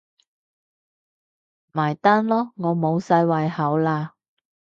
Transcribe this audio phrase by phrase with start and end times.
[1.73, 4.13] 埋單囉，我無晒胃口喇